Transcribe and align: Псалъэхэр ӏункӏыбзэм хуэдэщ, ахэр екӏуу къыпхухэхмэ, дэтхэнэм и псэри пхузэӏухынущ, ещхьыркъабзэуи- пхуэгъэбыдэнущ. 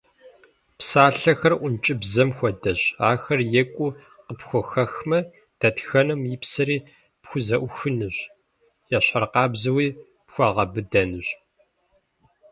Псалъэхэр 0.77 1.53
ӏункӏыбзэм 1.59 2.29
хуэдэщ, 2.37 2.81
ахэр 3.09 3.39
екӏуу 3.61 3.89
къыпхухэхмэ, 4.25 5.19
дэтхэнэм 5.59 6.21
и 6.33 6.37
псэри 6.41 6.77
пхузэӏухынущ, 7.21 8.17
ещхьыркъабзэуи- 8.97 9.87
пхуэгъэбыдэнущ. 10.27 11.27